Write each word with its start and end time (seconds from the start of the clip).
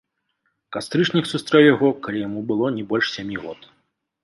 Кастрычнік 0.77 1.25
сустрэў 1.33 1.63
яго, 1.75 1.87
калі 2.09 2.25
яму 2.27 2.41
было 2.51 2.73
не 2.81 2.89
больш 2.95 3.05
сямі 3.21 3.35
год. 3.47 3.59